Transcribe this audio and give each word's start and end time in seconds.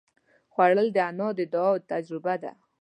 خوړل 0.53 0.87
د 0.93 0.97
انا 1.09 1.27
د 1.37 1.39
دعا 1.53 1.71
تجربه 1.91 2.35
ده 2.43 2.51